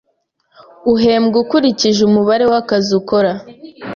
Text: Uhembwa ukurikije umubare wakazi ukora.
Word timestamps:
Uhembwa 0.93 1.37
ukurikije 1.43 1.99
umubare 2.05 2.45
wakazi 2.51 2.91
ukora. 2.99 3.31